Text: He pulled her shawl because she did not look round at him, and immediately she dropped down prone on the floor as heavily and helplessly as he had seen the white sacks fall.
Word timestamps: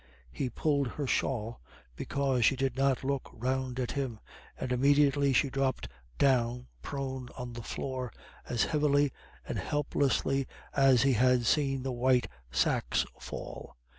He 0.31 0.49
pulled 0.49 0.87
her 0.87 1.05
shawl 1.05 1.61
because 1.95 2.43
she 2.43 2.55
did 2.55 2.75
not 2.75 3.03
look 3.03 3.29
round 3.31 3.79
at 3.79 3.91
him, 3.91 4.19
and 4.59 4.71
immediately 4.71 5.31
she 5.31 5.51
dropped 5.51 5.89
down 6.17 6.65
prone 6.81 7.29
on 7.37 7.53
the 7.53 7.61
floor 7.61 8.11
as 8.49 8.63
heavily 8.63 9.11
and 9.47 9.59
helplessly 9.59 10.47
as 10.75 11.03
he 11.03 11.13
had 11.13 11.45
seen 11.45 11.83
the 11.83 11.91
white 11.91 12.27
sacks 12.51 13.05
fall. 13.19 13.77